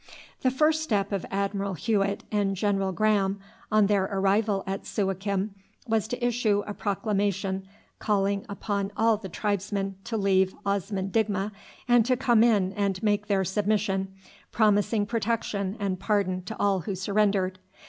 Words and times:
The 0.41 0.49
first 0.49 0.81
step 0.81 1.11
of 1.11 1.27
Admiral 1.29 1.75
Hewett 1.75 2.23
and 2.31 2.55
General 2.55 2.91
Graham 2.91 3.39
on 3.71 3.85
their 3.85 4.05
arrival 4.05 4.63
at 4.65 4.87
Suakim 4.87 5.51
was 5.87 6.07
to 6.07 6.25
issue 6.25 6.63
a 6.65 6.73
proclamation 6.73 7.67
calling 7.99 8.43
upon 8.49 8.91
all 8.97 9.17
the 9.17 9.29
tribesmen 9.29 9.97
to 10.05 10.17
leave 10.17 10.55
Osman 10.65 11.11
Digma 11.11 11.51
and 11.87 12.03
to 12.07 12.17
come 12.17 12.43
in 12.43 12.73
and 12.73 13.03
make 13.03 13.27
their 13.27 13.45
submission, 13.45 14.07
promising 14.51 15.05
protection 15.05 15.77
and 15.79 15.99
pardon 15.99 16.41
to 16.45 16.57
all 16.59 16.79
who 16.79 16.95
surrendered. 16.95 17.59